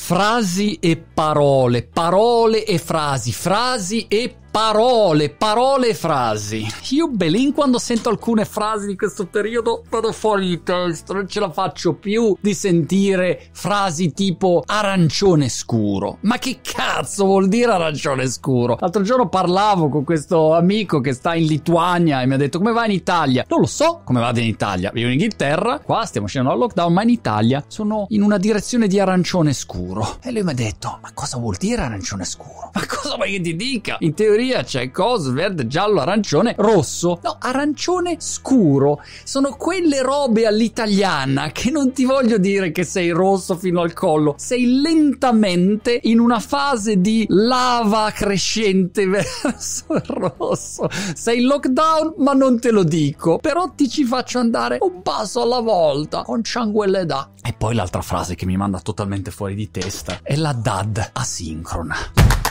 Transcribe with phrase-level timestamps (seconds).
[0.00, 6.66] frasi e parole, parole e frasi, frasi e Parole, parole e frasi.
[6.90, 11.38] Io Belin quando sento alcune frasi di questo periodo vado fuori di testa, non ce
[11.38, 16.18] la faccio più di sentire frasi tipo arancione scuro.
[16.22, 18.76] Ma che cazzo vuol dire arancione scuro?
[18.80, 22.72] L'altro giorno parlavo con questo amico che sta in Lituania e mi ha detto come
[22.72, 23.44] va in Italia?
[23.48, 24.90] Non lo so come vada in Italia.
[24.92, 28.88] Vivo in Inghilterra, qua stiamo scendendo al lockdown, ma in Italia sono in una direzione
[28.88, 30.16] di arancione scuro.
[30.20, 32.72] E lui mi ha detto ma cosa vuol dire arancione scuro?
[32.74, 33.96] Ma cosa vuoi che ti dica?
[34.00, 37.20] In teoria teoria c'è coso verde, giallo, arancione, rosso.
[37.22, 39.02] No, arancione scuro.
[39.24, 44.34] Sono quelle robe all'italiana che non ti voglio dire che sei rosso fino al collo.
[44.38, 50.88] Sei lentamente in una fase di lava crescente verso il rosso.
[51.14, 53.38] Sei in lockdown, ma non te lo dico.
[53.38, 57.30] Però ti ci faccio andare un passo alla volta con cianguelle da.
[57.42, 62.47] E poi l'altra frase che mi manda totalmente fuori di testa è la DAD asincrona.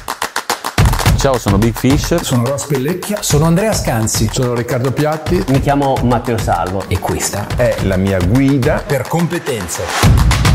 [1.18, 2.22] Ciao, sono Big Fish.
[2.22, 3.24] Sono Ross Pellecchia.
[3.24, 4.30] Sono Andrea Scanzi.
[4.32, 5.44] Sono Riccardo Piatti.
[5.48, 6.84] Mi chiamo Matteo Salvo.
[6.88, 10.47] E questa è la mia guida per competenze.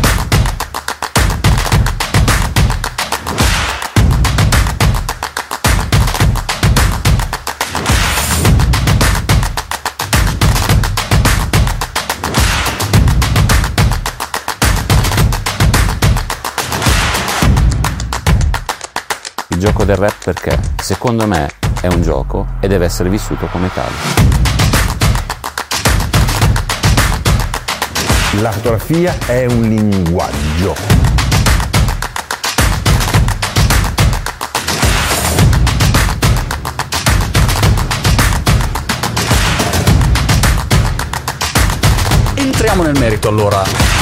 [19.62, 21.48] Gioco del rap perché secondo me
[21.80, 23.92] è un gioco e deve essere vissuto come tale.
[28.40, 30.74] La fotografia è un linguaggio.
[42.34, 44.01] Entriamo nel merito allora.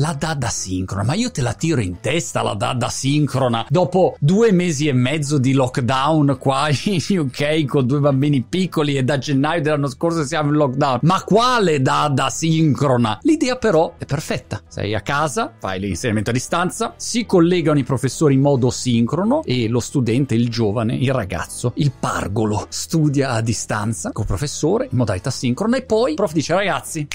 [0.00, 4.52] La dada sincrona, ma io te la tiro in testa la dada sincrona dopo due
[4.52, 9.60] mesi e mezzo di lockdown qua in UK con due bambini piccoli e da gennaio
[9.60, 11.00] dell'anno scorso siamo in lockdown.
[11.02, 13.18] Ma quale dada sincrona?
[13.22, 14.62] L'idea però è perfetta.
[14.68, 19.66] Sei a casa, fai l'insegnamento a distanza, si collegano i professori in modo sincrono e
[19.66, 25.30] lo studente, il giovane, il ragazzo, il pargolo studia a distanza col professore in modalità
[25.30, 27.08] sincrona e poi il prof dice ragazzi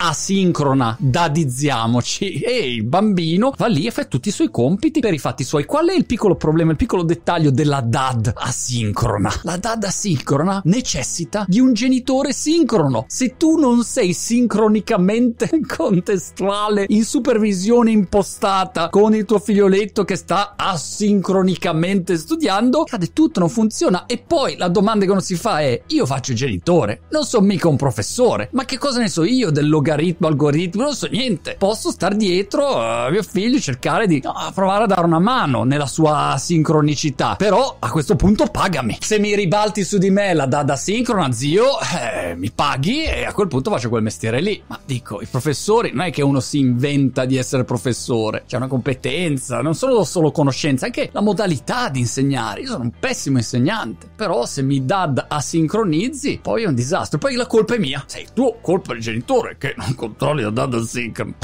[0.00, 2.40] asincrona, dadizziamoci.
[2.40, 5.64] E il bambino va lì e fa tutti i suoi compiti per i fatti suoi.
[5.64, 9.30] Qual è il piccolo problema, il piccolo dettaglio della dad asincrona?
[9.42, 13.04] La dad asincrona necessita di un genitore sincrono.
[13.08, 20.54] Se tu non sei sincronicamente contestuale in supervisione impostata con il tuo figlioletto che sta
[20.56, 24.06] asincronicamente studiando, cade tutto, non funziona.
[24.06, 27.44] E poi la domanda che uno si fa è: io faccio il genitore, non sono
[27.44, 29.88] mica un professore, ma che cosa ne so io del logaritmo?
[29.90, 31.56] Logaritmo, algoritmo, non so niente.
[31.58, 35.64] Posso star dietro a mio figlio e cercare di no, provare a dare una mano
[35.64, 37.36] nella sua sincronicità.
[37.36, 38.98] Però a questo punto pagami.
[39.00, 43.32] Se mi ribalti su di me la dada sincrona, zio, eh, mi paghi e a
[43.32, 44.62] quel punto faccio quel mestiere lì.
[44.66, 48.68] Ma dico, i professori non è che uno si inventa di essere professore, c'è una
[48.68, 52.60] competenza, non solo solo conoscenza, anche la modalità di insegnare.
[52.60, 57.18] Io sono un pessimo insegnante, però se mi dad asincronizzi, poi è un disastro.
[57.18, 58.04] Poi la colpa è mia.
[58.06, 61.34] Sei tu, colpa del genitore che non controlli la data sincrona.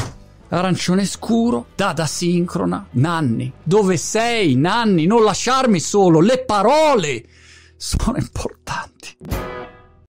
[0.48, 3.52] Arancione scuro, data sincrona, Nanni.
[3.62, 5.06] Dove sei, Nanni?
[5.06, 7.24] Non lasciarmi solo, le parole
[7.76, 9.16] sono importanti.